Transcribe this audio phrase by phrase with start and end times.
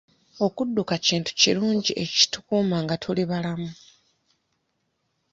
[0.45, 3.71] Okudduka kintu kirungi ekitukuuma nga tuli balamu.